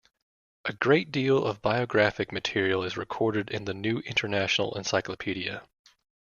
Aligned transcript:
A 0.65 0.73
great 0.73 1.11
deal 1.11 1.45
of 1.45 1.61
biographic 1.61 2.31
material 2.31 2.81
is 2.83 2.97
recorded 2.97 3.51
in 3.51 3.65
the 3.65 3.73
"New 3.75 3.99
International 3.99 4.75
Encyclopedia". 4.75 5.61